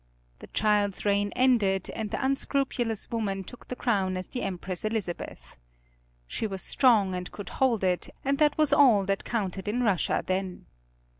The 0.39 0.47
child's 0.47 1.05
reign 1.05 1.31
ended, 1.35 1.91
and 1.91 2.09
the 2.09 2.25
unscrupulous 2.25 3.11
woman 3.11 3.43
took 3.43 3.67
the 3.67 3.75
crown 3.75 4.17
as 4.17 4.29
the 4.29 4.41
Empress 4.41 4.83
Elizabeth. 4.83 5.57
She 6.25 6.47
was 6.47 6.63
strong 6.63 7.13
and 7.13 7.31
could 7.31 7.49
hold 7.49 7.83
it 7.83 8.09
and 8.25 8.39
that 8.39 8.57
was 8.57 8.73
all 8.73 9.05
that 9.05 9.23
counted 9.23 9.67
in 9.67 9.83
Russia 9.83 10.23
then. 10.25 10.65